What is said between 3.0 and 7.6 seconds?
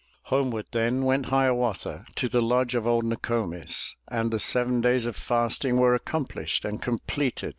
Ncko'mis And the seven days of fasting Were accomplished and completed.